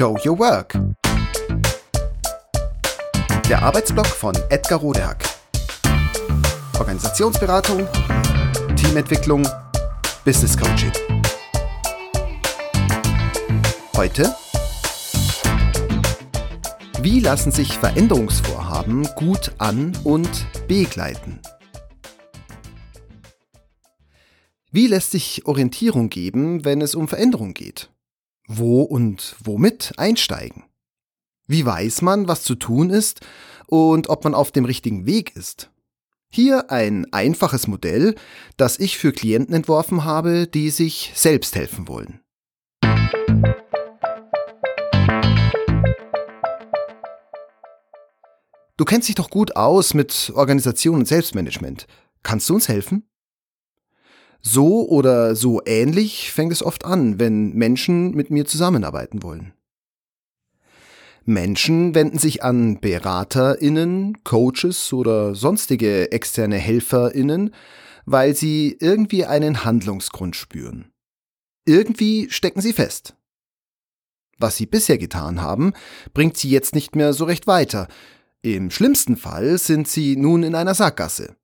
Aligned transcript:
Show 0.00 0.16
Your 0.24 0.38
Work. 0.38 0.78
Der 3.50 3.62
Arbeitsblock 3.62 4.06
von 4.06 4.34
Edgar 4.48 4.78
Rodehack. 4.78 5.22
Organisationsberatung, 6.78 7.86
Teamentwicklung, 8.76 9.46
Business 10.24 10.56
Coaching. 10.56 10.90
Heute 13.94 14.34
wie 17.02 17.20
lassen 17.20 17.52
sich 17.52 17.76
Veränderungsvorhaben 17.76 19.06
gut 19.16 19.52
an- 19.58 19.92
und 20.04 20.46
begleiten? 20.66 21.42
Wie 24.70 24.86
lässt 24.86 25.10
sich 25.10 25.44
Orientierung 25.44 26.08
geben, 26.08 26.64
wenn 26.64 26.80
es 26.80 26.94
um 26.94 27.06
Veränderung 27.06 27.52
geht? 27.52 27.90
Wo 28.52 28.82
und 28.82 29.36
womit 29.44 29.92
einsteigen? 29.96 30.64
Wie 31.46 31.64
weiß 31.64 32.02
man, 32.02 32.26
was 32.26 32.42
zu 32.42 32.56
tun 32.56 32.90
ist 32.90 33.20
und 33.68 34.08
ob 34.08 34.24
man 34.24 34.34
auf 34.34 34.50
dem 34.50 34.64
richtigen 34.64 35.06
Weg 35.06 35.36
ist? 35.36 35.70
Hier 36.32 36.68
ein 36.68 37.06
einfaches 37.12 37.68
Modell, 37.68 38.16
das 38.56 38.80
ich 38.80 38.98
für 38.98 39.12
Klienten 39.12 39.54
entworfen 39.54 40.02
habe, 40.02 40.48
die 40.48 40.70
sich 40.70 41.12
selbst 41.14 41.54
helfen 41.54 41.86
wollen. 41.86 42.22
Du 48.76 48.84
kennst 48.84 49.06
dich 49.06 49.14
doch 49.14 49.30
gut 49.30 49.54
aus 49.54 49.94
mit 49.94 50.32
Organisation 50.34 50.96
und 50.96 51.06
Selbstmanagement. 51.06 51.86
Kannst 52.24 52.48
du 52.48 52.54
uns 52.54 52.68
helfen? 52.68 53.09
So 54.42 54.88
oder 54.88 55.36
so 55.36 55.60
ähnlich 55.66 56.32
fängt 56.32 56.52
es 56.52 56.62
oft 56.62 56.84
an, 56.84 57.18
wenn 57.18 57.52
Menschen 57.52 58.12
mit 58.12 58.30
mir 58.30 58.46
zusammenarbeiten 58.46 59.22
wollen. 59.22 59.52
Menschen 61.26 61.94
wenden 61.94 62.18
sich 62.18 62.42
an 62.42 62.80
Beraterinnen, 62.80 64.24
Coaches 64.24 64.92
oder 64.92 65.34
sonstige 65.34 66.10
externe 66.12 66.56
Helferinnen, 66.56 67.54
weil 68.06 68.34
sie 68.34 68.76
irgendwie 68.80 69.26
einen 69.26 69.64
Handlungsgrund 69.64 70.34
spüren. 70.34 70.90
Irgendwie 71.66 72.28
stecken 72.30 72.62
sie 72.62 72.72
fest. 72.72 73.14
Was 74.38 74.56
sie 74.56 74.66
bisher 74.66 74.96
getan 74.96 75.42
haben, 75.42 75.74
bringt 76.14 76.38
sie 76.38 76.48
jetzt 76.48 76.74
nicht 76.74 76.96
mehr 76.96 77.12
so 77.12 77.24
recht 77.24 77.46
weiter, 77.46 77.88
im 78.42 78.70
schlimmsten 78.70 79.16
Fall 79.18 79.58
sind 79.58 79.86
sie 79.86 80.16
nun 80.16 80.42
in 80.42 80.54
einer 80.54 80.74
Sackgasse. 80.74 81.36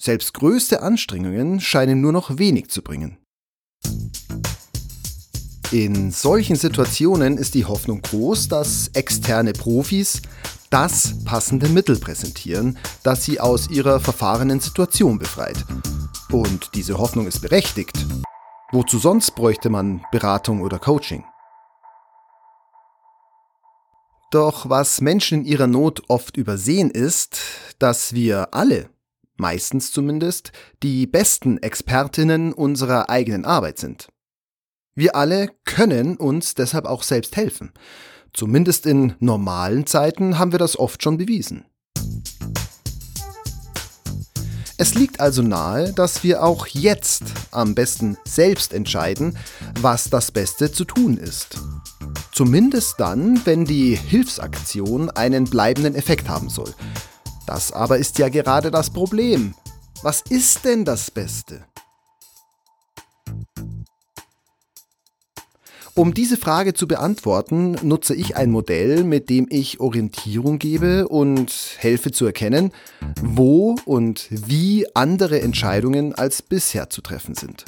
Selbst 0.00 0.34
größte 0.34 0.82
Anstrengungen 0.82 1.60
scheinen 1.60 2.00
nur 2.00 2.12
noch 2.12 2.38
wenig 2.38 2.68
zu 2.68 2.82
bringen. 2.82 3.18
In 5.70 6.10
solchen 6.10 6.56
Situationen 6.56 7.38
ist 7.38 7.54
die 7.54 7.64
Hoffnung 7.64 8.00
groß, 8.02 8.48
dass 8.48 8.88
externe 8.94 9.52
Profis 9.52 10.22
das 10.70 11.24
passende 11.24 11.68
Mittel 11.68 11.98
präsentieren, 11.98 12.78
das 13.02 13.24
sie 13.24 13.40
aus 13.40 13.70
ihrer 13.70 14.00
verfahrenen 14.00 14.60
Situation 14.60 15.18
befreit. 15.18 15.64
Und 16.30 16.74
diese 16.74 16.98
Hoffnung 16.98 17.26
ist 17.26 17.40
berechtigt. 17.40 18.06
Wozu 18.72 18.98
sonst 18.98 19.36
bräuchte 19.36 19.70
man 19.70 20.04
Beratung 20.10 20.62
oder 20.62 20.78
Coaching? 20.78 21.24
Doch 24.30 24.68
was 24.68 25.00
Menschen 25.00 25.40
in 25.40 25.44
ihrer 25.44 25.68
Not 25.68 26.02
oft 26.08 26.36
übersehen 26.36 26.90
ist, 26.90 27.40
dass 27.78 28.14
wir 28.14 28.52
alle, 28.52 28.90
meistens 29.36 29.92
zumindest, 29.92 30.52
die 30.82 31.06
besten 31.06 31.58
Expertinnen 31.58 32.52
unserer 32.52 33.10
eigenen 33.10 33.44
Arbeit 33.44 33.78
sind. 33.78 34.08
Wir 34.94 35.16
alle 35.16 35.50
können 35.64 36.16
uns 36.16 36.54
deshalb 36.54 36.86
auch 36.86 37.02
selbst 37.02 37.36
helfen. 37.36 37.72
Zumindest 38.32 38.86
in 38.86 39.14
normalen 39.18 39.86
Zeiten 39.86 40.38
haben 40.38 40.52
wir 40.52 40.58
das 40.58 40.78
oft 40.78 41.02
schon 41.02 41.18
bewiesen. 41.18 41.66
Es 44.76 44.94
liegt 44.94 45.20
also 45.20 45.40
nahe, 45.40 45.92
dass 45.92 46.24
wir 46.24 46.42
auch 46.42 46.66
jetzt 46.66 47.22
am 47.52 47.76
besten 47.76 48.16
selbst 48.24 48.72
entscheiden, 48.72 49.38
was 49.80 50.10
das 50.10 50.32
Beste 50.32 50.72
zu 50.72 50.84
tun 50.84 51.16
ist. 51.16 51.58
Zumindest 52.32 52.96
dann, 52.98 53.40
wenn 53.46 53.64
die 53.64 53.94
Hilfsaktion 53.94 55.10
einen 55.10 55.44
bleibenden 55.44 55.94
Effekt 55.94 56.28
haben 56.28 56.48
soll. 56.48 56.74
Das 57.46 57.72
aber 57.72 57.98
ist 57.98 58.18
ja 58.18 58.28
gerade 58.28 58.70
das 58.70 58.90
Problem. 58.90 59.54
Was 60.02 60.22
ist 60.28 60.64
denn 60.64 60.84
das 60.84 61.10
Beste? 61.10 61.64
Um 65.96 66.12
diese 66.12 66.36
Frage 66.36 66.74
zu 66.74 66.88
beantworten, 66.88 67.76
nutze 67.82 68.16
ich 68.16 68.36
ein 68.36 68.50
Modell, 68.50 69.04
mit 69.04 69.30
dem 69.30 69.46
ich 69.48 69.78
Orientierung 69.78 70.58
gebe 70.58 71.06
und 71.06 71.52
helfe 71.78 72.10
zu 72.10 72.26
erkennen, 72.26 72.72
wo 73.22 73.76
und 73.84 74.26
wie 74.30 74.86
andere 74.96 75.40
Entscheidungen 75.40 76.12
als 76.12 76.42
bisher 76.42 76.90
zu 76.90 77.00
treffen 77.00 77.36
sind. 77.36 77.64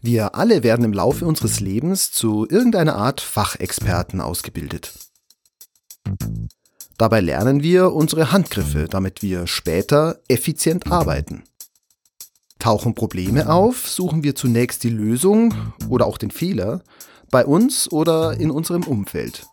Wir 0.00 0.34
alle 0.34 0.64
werden 0.64 0.84
im 0.84 0.92
Laufe 0.92 1.24
unseres 1.24 1.60
Lebens 1.60 2.10
zu 2.10 2.44
irgendeiner 2.48 2.96
Art 2.96 3.20
Fachexperten 3.20 4.20
ausgebildet. 4.20 5.07
Dabei 6.98 7.20
lernen 7.20 7.62
wir 7.62 7.92
unsere 7.92 8.32
Handgriffe, 8.32 8.86
damit 8.88 9.22
wir 9.22 9.46
später 9.46 10.20
effizient 10.28 10.90
arbeiten. 10.90 11.44
Tauchen 12.58 12.94
Probleme 12.94 13.48
auf, 13.48 13.88
suchen 13.88 14.24
wir 14.24 14.34
zunächst 14.34 14.82
die 14.82 14.90
Lösung 14.90 15.54
oder 15.88 16.06
auch 16.06 16.18
den 16.18 16.32
Fehler 16.32 16.82
bei 17.30 17.46
uns 17.46 17.90
oder 17.92 18.38
in 18.38 18.50
unserem 18.50 18.82
Umfeld. 18.82 19.46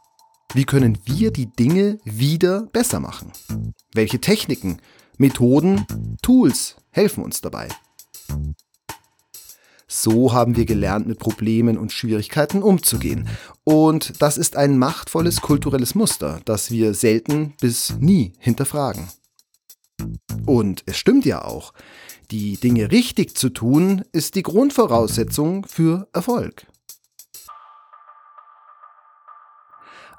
Wie 0.53 0.66
können 0.66 0.97
wir 1.05 1.31
die 1.31 1.47
Dinge 1.47 1.99
wieder 2.03 2.61
besser 2.72 2.99
machen? 2.99 3.31
Welche 3.93 4.19
Techniken, 4.19 4.81
Methoden, 5.17 5.85
Tools 6.22 6.77
helfen 6.89 7.23
uns 7.23 7.41
dabei? 7.41 7.67
So 9.88 10.34
haben 10.34 10.56
wir 10.56 10.66
gelernt, 10.66 11.07
mit 11.07 11.19
Problemen 11.19 11.78
und 11.78 11.91
Schwierigkeiten 11.91 12.63
umzugehen. 12.63 13.28
Und 13.63 14.22
das 14.22 14.38
ist 14.38 14.56
ein 14.56 14.78
machtvolles 14.78 15.41
kulturelles 15.41 15.94
Muster, 15.94 16.41
das 16.46 16.72
wir 16.72 16.94
selten 16.94 17.53
bis 17.62 17.96
nie 18.00 18.34
hinterfragen. 18.40 19.07
Und 20.46 20.84
es 20.85 20.97
stimmt 20.97 21.25
ja 21.25 21.44
auch. 21.44 21.73
Die 22.31 22.57
Dinge 22.57 22.91
richtig 22.91 23.38
zu 23.38 23.50
tun, 23.50 24.03
ist 24.12 24.35
die 24.35 24.44
Grundvoraussetzung 24.44 25.66
für 25.66 26.07
Erfolg. 26.13 26.66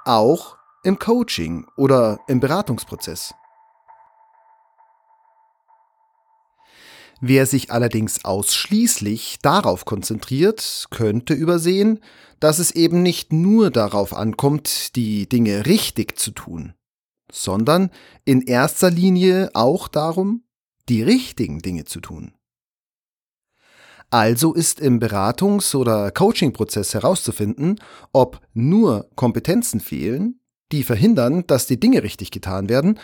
Auch 0.05 0.57
im 0.85 1.01
Coaching 1.01 1.67
oder 1.77 2.21
im 2.29 2.39
Beratungsprozess. 2.39 3.35
Wer 7.21 7.47
sich 7.47 7.71
allerdings 7.71 8.25
ausschließlich 8.25 9.39
darauf 9.41 9.85
konzentriert, 9.85 10.87
könnte 10.91 11.33
übersehen, 11.33 12.01
dass 12.41 12.59
es 12.59 12.71
eben 12.71 13.03
nicht 13.03 13.33
nur 13.33 13.71
darauf 13.71 14.15
ankommt, 14.15 14.95
die 14.97 15.29
Dinge 15.29 15.65
richtig 15.67 16.19
zu 16.19 16.31
tun, 16.33 16.75
sondern 17.33 17.91
in 18.25 18.43
erster 18.43 18.91
Linie 18.91 19.51
auch 19.55 19.89
darum, 19.89 20.45
die 20.89 21.03
richtigen 21.03 21.61
Dinge 21.61 21.87
zu 21.87 22.01
tun. 22.01 22.33
Also 24.11 24.55
ist 24.55 24.79
im 24.79 25.01
Beratungs- 25.01 25.75
oder 25.75 26.11
Coaching-Prozess 26.13 26.95
herauszufinden, 26.95 27.81
ob 28.13 28.41
nur 28.53 29.11
Kompetenzen 29.17 29.81
fehlen, 29.81 30.41
die 30.71 30.85
verhindern, 30.85 31.45
dass 31.47 31.67
die 31.67 31.81
Dinge 31.81 32.03
richtig 32.03 32.31
getan 32.31 32.69
werden, 32.69 33.01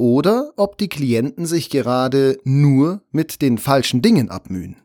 oder 0.00 0.54
ob 0.56 0.78
die 0.78 0.88
Klienten 0.88 1.44
sich 1.44 1.68
gerade 1.68 2.40
nur 2.42 3.02
mit 3.10 3.42
den 3.42 3.58
falschen 3.58 4.00
Dingen 4.00 4.30
abmühen. 4.30 4.76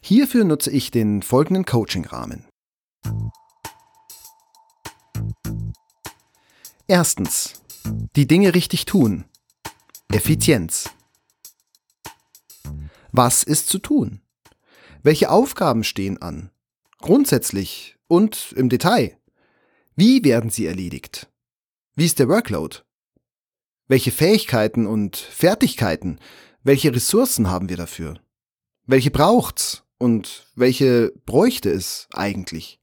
Hierfür 0.00 0.44
nutze 0.44 0.70
ich 0.70 0.90
den 0.90 1.20
folgenden 1.20 1.66
Coaching-Rahmen. 1.66 2.46
Erstens. 6.86 7.60
Die 8.16 8.26
Dinge 8.26 8.54
richtig 8.54 8.86
tun. 8.86 9.26
Effizienz. 10.10 10.88
Was 13.12 13.42
ist 13.42 13.68
zu 13.68 13.78
tun? 13.78 14.22
Welche 15.02 15.30
Aufgaben 15.30 15.84
stehen 15.84 16.22
an? 16.22 16.50
Grundsätzlich 16.96 17.98
und 18.06 18.54
im 18.56 18.70
Detail. 18.70 19.18
Wie 19.96 20.24
werden 20.24 20.48
sie 20.48 20.64
erledigt? 20.64 21.30
Wie 21.94 22.06
ist 22.06 22.18
der 22.20 22.28
Workload? 22.30 22.87
Welche 23.88 24.10
Fähigkeiten 24.10 24.86
und 24.86 25.16
Fertigkeiten, 25.16 26.18
welche 26.62 26.94
Ressourcen 26.94 27.48
haben 27.48 27.70
wir 27.70 27.78
dafür? 27.78 28.20
Welche 28.86 29.10
braucht's 29.10 29.82
und 29.96 30.46
welche 30.54 31.10
bräuchte 31.24 31.70
es 31.70 32.06
eigentlich? 32.12 32.80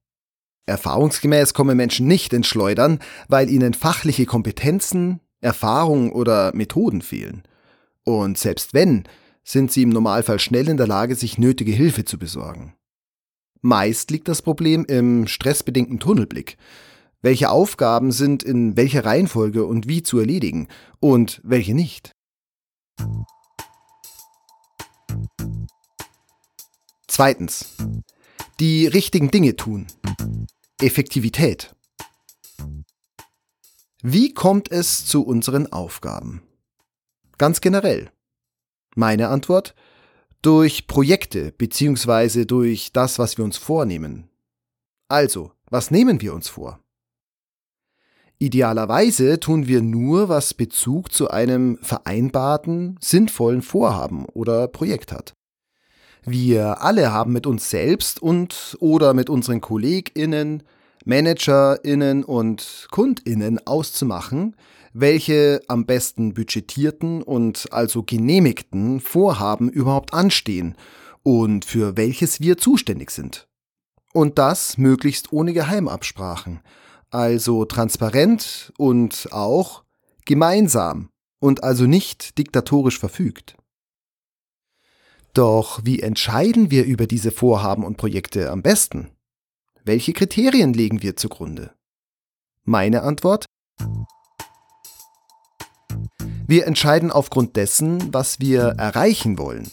Erfahrungsgemäß 0.65 1.53
kommen 1.53 1.77
Menschen 1.77 2.07
nicht 2.07 2.33
ins 2.33 2.47
Schleudern, 2.47 2.97
weil 3.27 3.51
ihnen 3.51 3.75
fachliche 3.75 4.25
Kompetenzen, 4.25 5.19
Erfahrung 5.41 6.11
oder 6.11 6.55
Methoden 6.55 7.03
fehlen. 7.03 7.43
Und 8.03 8.39
selbst 8.39 8.73
wenn, 8.73 9.03
sind 9.43 9.71
sie 9.71 9.83
im 9.83 9.89
Normalfall 9.89 10.39
schnell 10.39 10.67
in 10.67 10.77
der 10.77 10.87
Lage, 10.87 11.15
sich 11.15 11.37
nötige 11.37 11.71
Hilfe 11.71 12.03
zu 12.03 12.17
besorgen. 12.17 12.73
Meist 13.61 14.09
liegt 14.09 14.27
das 14.27 14.41
Problem 14.41 14.85
im 14.85 15.27
stressbedingten 15.27 15.99
Tunnelblick. 15.99 16.57
Welche 17.25 17.49
Aufgaben 17.49 18.11
sind 18.11 18.43
in 18.43 18.77
welcher 18.77 19.03
Reihenfolge 19.03 19.65
und 19.65 19.87
wie 19.87 20.03
zu 20.03 20.19
erledigen 20.19 20.67
und 20.99 21.41
welche 21.43 21.73
nicht? 21.73 22.15
Zweitens. 27.07 27.77
Die 28.59 28.85
richtigen 28.85 29.31
Dinge 29.31 29.55
tun. 29.55 29.87
Effektivität. 30.79 31.75
Wie 34.03 34.31
kommt 34.35 34.71
es 34.71 35.07
zu 35.07 35.25
unseren 35.25 35.73
Aufgaben? 35.73 36.43
Ganz 37.39 37.59
generell. 37.59 38.11
Meine 38.95 39.29
Antwort? 39.29 39.73
Durch 40.43 40.85
Projekte 40.85 41.53
bzw. 41.53 42.45
durch 42.45 42.91
das, 42.93 43.17
was 43.17 43.39
wir 43.39 43.45
uns 43.45 43.57
vornehmen. 43.57 44.29
Also, 45.07 45.53
was 45.71 45.89
nehmen 45.89 46.21
wir 46.21 46.31
uns 46.35 46.49
vor? 46.49 46.84
Idealerweise 48.37 49.39
tun 49.39 49.67
wir 49.67 49.81
nur, 49.81 50.27
was 50.27 50.53
Bezug 50.53 51.11
zu 51.11 51.29
einem 51.29 51.77
vereinbarten, 51.81 52.97
sinnvollen 53.01 53.61
Vorhaben 53.61 54.25
oder 54.25 54.67
Projekt 54.67 55.11
hat. 55.11 55.33
Wir 56.25 56.81
alle 56.81 57.13
haben 57.13 57.31
mit 57.33 57.47
uns 57.47 57.69
selbst 57.69 58.21
und 58.21 58.75
oder 58.79 59.13
mit 59.13 59.29
unseren 59.29 59.61
KollegInnen, 59.61 60.63
ManagerInnen 61.05 62.23
und 62.23 62.87
KundInnen 62.91 63.65
auszumachen, 63.65 64.55
welche 64.91 65.61
am 65.67 65.85
besten 65.85 66.33
budgetierten 66.33 67.21
und 67.21 67.71
also 67.71 68.01
genehmigten 68.03 68.99
Vorhaben 69.01 69.69
überhaupt 69.69 70.13
anstehen 70.13 70.75
und 71.21 71.63
für 71.63 71.95
welches 71.95 72.41
wir 72.41 72.57
zuständig 72.57 73.11
sind. 73.11 73.47
Und 74.13 74.39
das 74.39 74.77
möglichst 74.77 75.31
ohne 75.31 75.53
Geheimabsprachen, 75.53 76.61
also 77.09 77.65
transparent 77.65 78.73
und 78.77 79.29
auch 79.31 79.83
gemeinsam 80.25 81.09
und 81.39 81.63
also 81.63 81.85
nicht 81.85 82.37
diktatorisch 82.37 82.99
verfügt. 82.99 83.55
Doch 85.33 85.81
wie 85.83 86.01
entscheiden 86.01 86.71
wir 86.71 86.85
über 86.85 87.07
diese 87.07 87.31
Vorhaben 87.31 87.83
und 87.83 87.97
Projekte 87.97 88.49
am 88.51 88.61
besten? 88.61 89.11
Welche 89.83 90.13
Kriterien 90.13 90.73
legen 90.73 91.03
wir 91.03 91.15
zugrunde? 91.15 91.71
Meine 92.63 93.03
Antwort? 93.03 93.45
Wir 96.47 96.65
entscheiden 96.65 97.11
aufgrund 97.11 97.55
dessen, 97.55 98.13
was 98.13 98.39
wir 98.39 98.61
erreichen 98.77 99.37
wollen. 99.37 99.69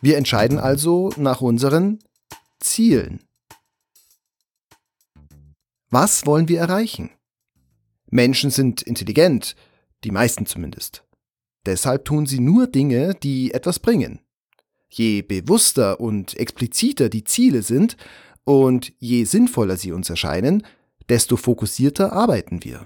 Wir 0.00 0.16
entscheiden 0.16 0.58
also 0.58 1.10
nach 1.16 1.40
unseren 1.40 1.98
Zielen. 2.60 3.25
Was 5.98 6.26
wollen 6.26 6.46
wir 6.46 6.60
erreichen? 6.60 7.08
Menschen 8.10 8.50
sind 8.50 8.82
intelligent, 8.82 9.56
die 10.04 10.10
meisten 10.10 10.44
zumindest. 10.44 11.04
Deshalb 11.64 12.04
tun 12.04 12.26
sie 12.26 12.38
nur 12.38 12.66
Dinge, 12.66 13.14
die 13.14 13.54
etwas 13.54 13.78
bringen. 13.78 14.20
Je 14.90 15.22
bewusster 15.22 15.98
und 15.98 16.36
expliziter 16.36 17.08
die 17.08 17.24
Ziele 17.24 17.62
sind 17.62 17.96
und 18.44 18.92
je 18.98 19.24
sinnvoller 19.24 19.78
sie 19.78 19.92
uns 19.92 20.10
erscheinen, 20.10 20.66
desto 21.08 21.38
fokussierter 21.38 22.12
arbeiten 22.12 22.62
wir 22.62 22.84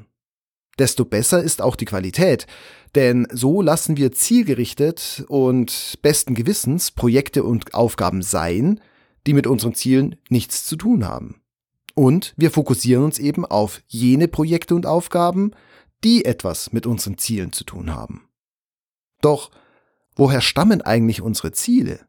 desto 0.78 1.04
besser 1.04 1.42
ist 1.42 1.60
auch 1.60 1.76
die 1.76 1.84
Qualität. 1.84 2.46
Denn 2.94 3.26
so 3.30 3.60
lassen 3.60 3.98
wir 3.98 4.12
zielgerichtet 4.12 5.24
und 5.28 5.98
besten 6.00 6.34
Gewissens 6.34 6.90
Projekte 6.90 7.42
und 7.44 7.74
Aufgaben 7.74 8.22
sein, 8.22 8.80
die 9.26 9.34
mit 9.34 9.46
unseren 9.46 9.74
Zielen 9.74 10.16
nichts 10.30 10.64
zu 10.64 10.76
tun 10.76 11.06
haben. 11.06 11.39
Und 11.94 12.34
wir 12.36 12.50
fokussieren 12.50 13.04
uns 13.04 13.18
eben 13.18 13.44
auf 13.44 13.82
jene 13.88 14.28
Projekte 14.28 14.74
und 14.74 14.86
Aufgaben, 14.86 15.52
die 16.04 16.24
etwas 16.24 16.72
mit 16.72 16.86
unseren 16.86 17.18
Zielen 17.18 17.52
zu 17.52 17.64
tun 17.64 17.94
haben. 17.94 18.28
Doch 19.20 19.50
woher 20.16 20.40
stammen 20.40 20.82
eigentlich 20.82 21.20
unsere 21.20 21.52
Ziele? 21.52 22.00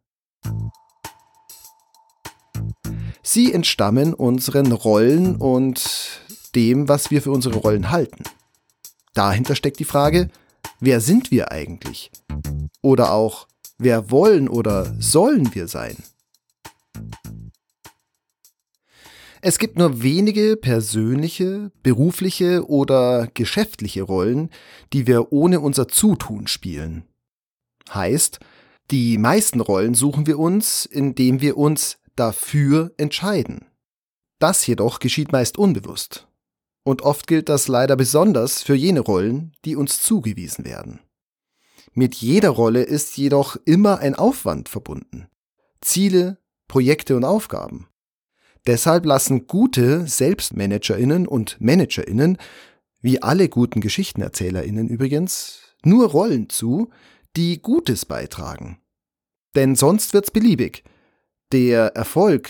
Sie 3.24 3.54
entstammen 3.54 4.14
unseren 4.14 4.72
Rollen 4.72 5.36
und 5.36 6.22
dem, 6.56 6.90
was 6.90 7.12
wir 7.12 7.22
für 7.22 7.32
unsere 7.32 7.56
Rollen 7.56 7.92
halten. 7.92 8.24
Dahinter 9.14 9.56
steckt 9.56 9.80
die 9.80 9.86
Frage, 9.86 10.30
wer 10.80 11.02
sind 11.02 11.32
wir 11.32 11.52
eigentlich? 11.52 12.12
Oder 12.82 13.12
auch, 13.12 13.48
wer 13.78 14.10
wollen 14.10 14.48
oder 14.50 14.94
sollen 15.00 15.54
wir 15.54 15.68
sein? 15.68 15.96
Es 19.44 19.58
gibt 19.58 19.78
nur 19.80 20.04
wenige 20.04 20.56
persönliche, 20.56 21.72
berufliche 21.82 22.70
oder 22.70 23.28
geschäftliche 23.34 24.04
Rollen, 24.04 24.52
die 24.94 25.08
wir 25.08 25.32
ohne 25.32 25.60
unser 25.62 25.88
Zutun 25.88 26.46
spielen. 26.46 27.06
Heißt, 27.92 28.40
die 28.92 29.18
meisten 29.18 29.60
Rollen 29.60 29.96
suchen 29.96 30.28
wir 30.28 30.38
uns, 30.38 30.86
indem 30.86 31.42
wir 31.42 31.58
uns 31.58 31.98
dafür 32.16 32.94
entscheiden. 32.98 33.66
Das 34.38 34.66
jedoch 34.68 35.00
geschieht 35.00 35.32
meist 35.32 35.58
unbewusst. 35.58 36.28
Und 36.84 37.02
oft 37.02 37.26
gilt 37.26 37.50
das 37.50 37.68
leider 37.68 37.96
besonders 37.96 38.62
für 38.62 38.76
jene 38.76 39.00
Rollen, 39.00 39.54
die 39.66 39.76
uns 39.76 40.04
zugewiesen 40.04 40.66
werden. 40.66 41.00
Mit 41.94 42.16
jeder 42.16 42.50
Rolle 42.50 42.84
ist 42.84 43.18
jedoch 43.18 43.58
immer 43.66 44.00
ein 44.00 44.14
Aufwand 44.14 44.70
verbunden. 44.70 45.28
Ziele, 45.82 46.38
Projekte 46.68 47.16
und 47.16 47.24
Aufgaben. 47.24 47.88
Deshalb 48.68 49.06
lassen 49.06 49.48
gute 49.48 50.08
Selbstmanagerinnen 50.08 51.28
und 51.28 51.60
Managerinnen, 51.60 52.38
wie 53.02 53.22
alle 53.22 53.50
guten 53.50 53.82
Geschichtenerzählerinnen 53.82 54.88
übrigens, 54.88 55.76
nur 55.84 56.10
Rollen 56.10 56.50
zu, 56.50 56.90
die 57.36 57.62
Gutes 57.62 58.06
beitragen. 58.06 58.80
Denn 59.56 59.76
sonst 59.76 60.14
wird's 60.14 60.32
beliebig. 60.32 60.84
Der 61.52 61.96
Erfolg, 61.96 62.50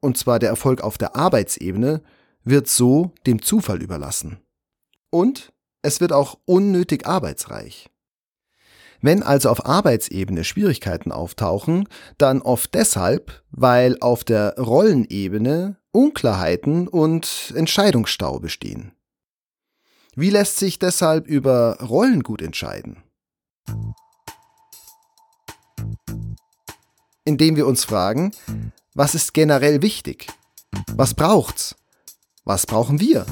und 0.00 0.16
zwar 0.16 0.38
der 0.38 0.50
Erfolg 0.50 0.80
auf 0.80 0.96
der 0.96 1.16
Arbeitsebene, 1.16 2.02
wird 2.44 2.68
so 2.68 3.12
dem 3.26 3.42
Zufall 3.42 3.82
überlassen. 3.82 4.38
Und 5.10 5.52
es 5.82 6.00
wird 6.00 6.12
auch 6.12 6.38
unnötig 6.44 7.06
arbeitsreich. 7.06 7.90
Wenn 9.00 9.22
also 9.22 9.50
auf 9.50 9.64
Arbeitsebene 9.64 10.44
Schwierigkeiten 10.44 11.12
auftauchen, 11.12 11.88
dann 12.18 12.42
oft 12.42 12.74
deshalb, 12.74 13.42
weil 13.50 13.96
auf 14.00 14.24
der 14.24 14.56
Rollenebene 14.58 15.76
Unklarheiten 15.92 16.88
und 16.88 17.52
Entscheidungsstau 17.56 18.40
bestehen. 18.40 18.92
Wie 20.14 20.30
lässt 20.30 20.56
sich 20.56 20.78
deshalb 20.78 21.28
über 21.28 21.78
Rollen 21.80 22.22
gut 22.22 22.42
entscheiden? 22.42 23.04
Indem 27.24 27.56
wir 27.56 27.66
uns 27.66 27.84
fragen, 27.84 28.32
was 28.94 29.14
ist 29.14 29.32
generell 29.32 29.80
wichtig? 29.82 30.26
Was 30.94 31.14
braucht's? 31.14 31.76
Was 32.44 32.66
brauchen 32.66 32.98
wir? 33.00 33.26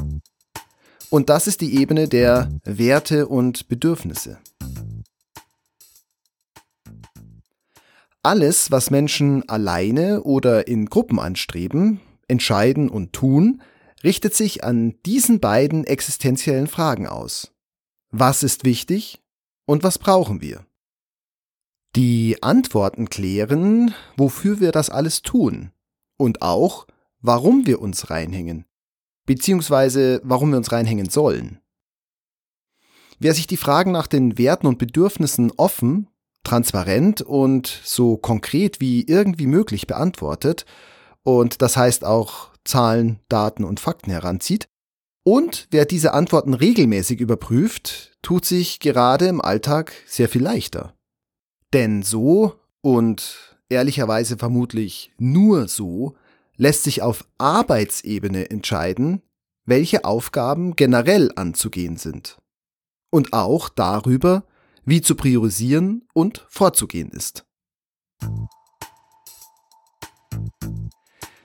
Und 1.10 1.28
das 1.28 1.46
ist 1.46 1.60
die 1.60 1.76
Ebene 1.80 2.08
der 2.08 2.50
Werte 2.64 3.26
und 3.26 3.68
Bedürfnisse. 3.68 4.38
Alles, 8.26 8.72
was 8.72 8.90
Menschen 8.90 9.48
alleine 9.48 10.24
oder 10.24 10.66
in 10.66 10.86
Gruppen 10.86 11.20
anstreben, 11.20 12.00
entscheiden 12.26 12.88
und 12.88 13.12
tun, 13.12 13.62
richtet 14.02 14.34
sich 14.34 14.64
an 14.64 14.94
diesen 15.06 15.38
beiden 15.38 15.84
existenziellen 15.84 16.66
Fragen 16.66 17.06
aus. 17.06 17.52
Was 18.10 18.42
ist 18.42 18.64
wichtig 18.64 19.22
und 19.64 19.84
was 19.84 19.98
brauchen 19.98 20.40
wir? 20.40 20.66
Die 21.94 22.42
Antworten 22.42 23.08
klären, 23.08 23.94
wofür 24.16 24.58
wir 24.58 24.72
das 24.72 24.90
alles 24.90 25.22
tun 25.22 25.70
und 26.16 26.42
auch, 26.42 26.88
warum 27.20 27.66
wir 27.66 27.80
uns 27.80 28.10
reinhängen 28.10 28.66
beziehungsweise 29.26 30.20
warum 30.24 30.50
wir 30.50 30.56
uns 30.56 30.72
reinhängen 30.72 31.10
sollen. 31.10 31.60
Wer 33.18 33.34
sich 33.34 33.46
die 33.46 33.56
Fragen 33.56 33.92
nach 33.92 34.06
den 34.06 34.38
Werten 34.38 34.66
und 34.66 34.78
Bedürfnissen 34.78 35.52
offen, 35.56 36.08
transparent 36.46 37.22
und 37.22 37.66
so 37.84 38.16
konkret 38.16 38.80
wie 38.80 39.02
irgendwie 39.02 39.46
möglich 39.46 39.86
beantwortet, 39.86 40.64
und 41.22 41.60
das 41.60 41.76
heißt 41.76 42.04
auch 42.04 42.50
Zahlen, 42.64 43.18
Daten 43.28 43.64
und 43.64 43.80
Fakten 43.80 44.10
heranzieht, 44.10 44.68
und 45.24 45.66
wer 45.72 45.86
diese 45.86 46.14
Antworten 46.14 46.54
regelmäßig 46.54 47.20
überprüft, 47.20 48.16
tut 48.22 48.44
sich 48.44 48.78
gerade 48.78 49.26
im 49.26 49.40
Alltag 49.40 49.92
sehr 50.06 50.28
viel 50.28 50.42
leichter. 50.42 50.94
Denn 51.72 52.04
so 52.04 52.54
und 52.80 53.56
ehrlicherweise 53.68 54.36
vermutlich 54.36 55.10
nur 55.18 55.66
so 55.66 56.14
lässt 56.56 56.84
sich 56.84 57.02
auf 57.02 57.26
Arbeitsebene 57.38 58.50
entscheiden, 58.50 59.20
welche 59.64 60.04
Aufgaben 60.04 60.76
generell 60.76 61.32
anzugehen 61.34 61.96
sind. 61.96 62.38
Und 63.10 63.32
auch 63.32 63.68
darüber, 63.68 64.44
wie 64.86 65.02
zu 65.02 65.16
priorisieren 65.16 66.08
und 66.14 66.46
vorzugehen 66.48 67.10
ist. 67.10 67.44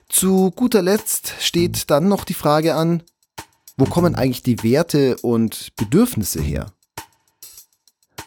Zu 0.08 0.50
guter 0.52 0.82
Letzt 0.82 1.34
steht 1.40 1.90
dann 1.90 2.08
noch 2.08 2.24
die 2.24 2.34
Frage 2.34 2.74
an, 2.74 3.02
wo 3.76 3.84
kommen 3.84 4.14
eigentlich 4.14 4.42
die 4.42 4.62
Werte 4.62 5.16
und 5.18 5.74
Bedürfnisse 5.76 6.40
her? 6.40 6.72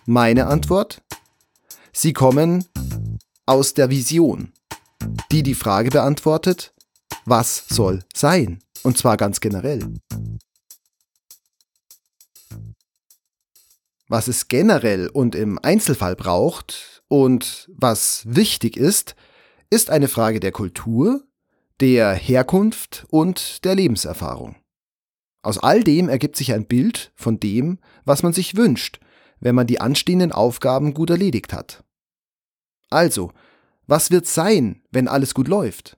Meine 0.06 0.48
Antwort? 0.48 1.02
Sie 1.94 2.12
kommen 2.12 2.66
aus 3.46 3.74
der 3.74 3.90
Vision, 3.90 4.52
die 5.32 5.44
die 5.44 5.56
Frage 5.56 5.90
beantwortet, 5.92 6.74
was 7.26 7.66
soll 7.70 8.04
sein? 8.14 8.60
Und 8.84 8.98
zwar 8.98 9.18
ganz 9.18 9.40
generell. 9.40 10.00
Was 14.08 14.28
es 14.28 14.48
generell 14.48 15.10
und 15.10 15.34
im 15.34 15.58
Einzelfall 15.62 16.16
braucht 16.16 17.04
und 17.08 17.70
was 17.74 18.24
wichtig 18.28 18.78
ist, 18.78 19.16
ist 19.70 19.90
eine 19.90 20.08
Frage 20.08 20.40
der 20.40 20.52
Kultur, 20.52 21.24
der 21.80 22.14
Herkunft 22.14 23.06
und 23.10 23.66
der 23.66 23.76
Lebenserfahrung. 23.76 24.56
Aus 25.42 25.58
all 25.58 25.84
dem 25.84 26.08
ergibt 26.10 26.36
sich 26.36 26.54
ein 26.54 26.66
Bild 26.66 27.12
von 27.16 27.40
dem, 27.40 27.80
was 28.04 28.24
man 28.24 28.34
sich 28.34 28.56
wünscht, 28.56 29.00
wenn 29.40 29.56
man 29.56 29.68
die 29.68 29.82
anstehenden 29.82 30.32
Aufgaben 30.32 30.94
gut 30.94 31.10
erledigt 31.10 31.54
hat. 31.54 31.84
Also, 32.90 33.32
was 33.88 34.12
wird 34.12 34.28
sein, 34.28 34.84
wenn 34.92 35.08
alles 35.08 35.34
gut 35.34 35.48
läuft? 35.48 35.98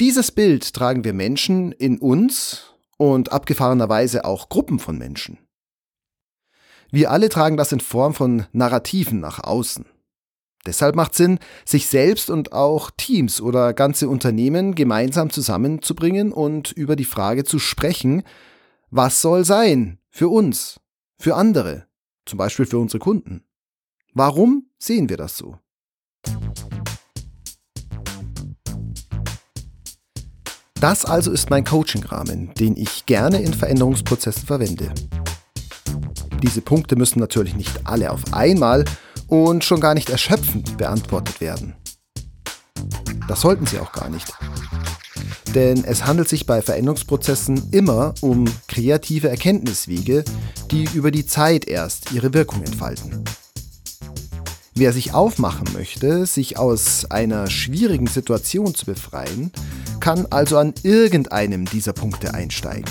Dieses 0.00 0.30
Bild 0.30 0.72
tragen 0.74 1.04
wir 1.04 1.12
Menschen 1.12 1.72
in 1.72 1.98
uns 1.98 2.74
und 2.98 3.32
abgefahrenerweise 3.32 4.24
auch 4.24 4.48
Gruppen 4.48 4.78
von 4.78 4.96
Menschen. 4.96 5.38
Wir 6.90 7.10
alle 7.10 7.28
tragen 7.28 7.56
das 7.56 7.72
in 7.72 7.80
Form 7.80 8.14
von 8.14 8.46
Narrativen 8.52 9.20
nach 9.20 9.40
außen. 9.44 9.84
Deshalb 10.66 10.96
macht 10.96 11.14
Sinn, 11.14 11.38
sich 11.64 11.86
selbst 11.86 12.30
und 12.30 12.52
auch 12.52 12.90
Teams 12.96 13.40
oder 13.40 13.72
ganze 13.72 14.08
Unternehmen 14.08 14.74
gemeinsam 14.74 15.30
zusammenzubringen 15.30 16.32
und 16.32 16.72
über 16.72 16.96
die 16.96 17.04
Frage 17.04 17.44
zu 17.44 17.58
sprechen, 17.58 18.22
was 18.90 19.20
soll 19.20 19.44
sein 19.44 19.98
für 20.10 20.28
uns, 20.28 20.80
für 21.18 21.36
andere, 21.36 21.86
zum 22.26 22.38
Beispiel 22.38 22.66
für 22.66 22.78
unsere 22.78 22.98
Kunden. 22.98 23.44
Warum 24.14 24.66
sehen 24.78 25.08
wir 25.08 25.16
das 25.16 25.36
so? 25.36 25.58
Das 30.80 31.04
also 31.04 31.32
ist 31.32 31.50
mein 31.50 31.64
Coaching-Rahmen, 31.64 32.54
den 32.54 32.76
ich 32.76 33.04
gerne 33.04 33.42
in 33.42 33.52
Veränderungsprozessen 33.52 34.46
verwende. 34.46 34.92
Diese 36.42 36.60
Punkte 36.60 36.96
müssen 36.96 37.20
natürlich 37.20 37.54
nicht 37.54 37.86
alle 37.86 38.10
auf 38.10 38.32
einmal 38.32 38.84
und 39.26 39.64
schon 39.64 39.80
gar 39.80 39.94
nicht 39.94 40.10
erschöpfend 40.10 40.78
beantwortet 40.78 41.40
werden. 41.40 41.74
Das 43.26 43.40
sollten 43.40 43.66
sie 43.66 43.78
auch 43.78 43.92
gar 43.92 44.08
nicht. 44.08 44.32
Denn 45.54 45.84
es 45.84 46.06
handelt 46.06 46.28
sich 46.28 46.46
bei 46.46 46.62
Veränderungsprozessen 46.62 47.70
immer 47.72 48.14
um 48.20 48.44
kreative 48.68 49.28
Erkenntniswege, 49.28 50.24
die 50.70 50.88
über 50.94 51.10
die 51.10 51.26
Zeit 51.26 51.66
erst 51.66 52.12
ihre 52.12 52.34
Wirkung 52.34 52.62
entfalten. 52.62 53.24
Wer 54.74 54.92
sich 54.92 55.12
aufmachen 55.12 55.66
möchte, 55.72 56.24
sich 56.24 56.56
aus 56.56 57.10
einer 57.10 57.50
schwierigen 57.50 58.06
Situation 58.06 58.74
zu 58.74 58.86
befreien, 58.86 59.50
kann 59.98 60.26
also 60.30 60.56
an 60.58 60.72
irgendeinem 60.84 61.64
dieser 61.64 61.92
Punkte 61.92 62.32
einsteigen, 62.32 62.84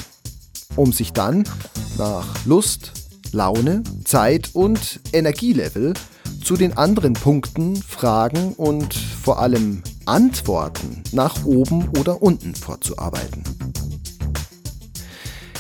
um 0.75 0.92
sich 0.92 1.13
dann 1.13 1.46
nach 1.98 2.46
Lust, 2.46 3.06
Laune, 3.31 3.84
Zeit 4.03 4.51
und 4.53 5.00
Energielevel 5.13 5.93
zu 6.43 6.55
den 6.55 6.77
anderen 6.77 7.13
Punkten, 7.13 7.75
Fragen 7.75 8.53
und 8.53 8.93
vor 8.93 9.39
allem 9.39 9.84
Antworten 10.05 11.03
nach 11.12 11.46
oben 11.46 11.89
oder 12.00 12.22
unten 12.22 12.55
vorzuarbeiten. 12.55 13.43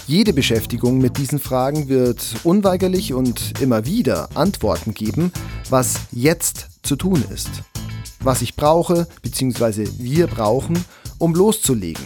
Jede 0.07 0.31
Beschäftigung 0.31 0.99
mit 0.99 1.17
diesen 1.17 1.39
Fragen 1.39 1.89
wird 1.89 2.23
unweigerlich 2.45 3.13
und 3.13 3.59
immer 3.59 3.85
wieder 3.85 4.29
Antworten 4.35 4.93
geben, 4.93 5.33
was 5.69 5.95
jetzt 6.11 6.67
zu 6.83 6.95
tun 6.95 7.23
ist. 7.33 7.49
Was 8.21 8.41
ich 8.41 8.55
brauche 8.55 9.07
bzw. 9.21 9.87
wir 9.97 10.27
brauchen, 10.27 10.81
um 11.17 11.35
loszulegen. 11.35 12.05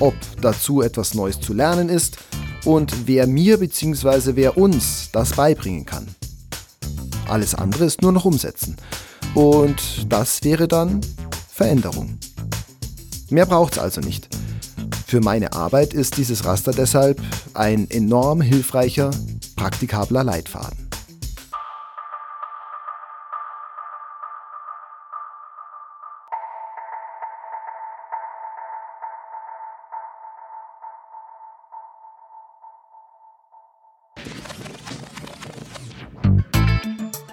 Ob 0.00 0.14
dazu 0.40 0.80
etwas 0.80 1.12
Neues 1.12 1.38
zu 1.40 1.52
lernen 1.52 1.90
ist 1.90 2.16
und 2.64 3.06
wer 3.06 3.26
mir 3.26 3.58
bzw. 3.58 4.32
wer 4.34 4.56
uns 4.56 5.10
das 5.12 5.32
beibringen 5.32 5.84
kann. 5.84 6.06
Alles 7.28 7.54
andere 7.54 7.84
ist 7.84 8.02
nur 8.02 8.12
noch 8.12 8.24
umsetzen. 8.24 8.76
Und 9.34 10.06
das 10.08 10.44
wäre 10.44 10.68
dann 10.68 11.00
Veränderung. 11.50 12.18
Mehr 13.30 13.46
braucht 13.46 13.74
es 13.74 13.78
also 13.78 14.00
nicht. 14.00 14.28
Für 15.06 15.20
meine 15.20 15.52
Arbeit 15.52 15.94
ist 15.94 16.16
dieses 16.16 16.44
Raster 16.44 16.72
deshalb 16.72 17.20
ein 17.54 17.90
enorm 17.90 18.40
hilfreicher, 18.40 19.10
praktikabler 19.56 20.24
Leitfaden. 20.24 20.83